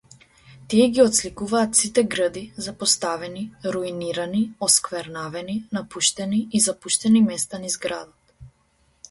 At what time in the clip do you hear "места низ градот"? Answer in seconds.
7.31-8.37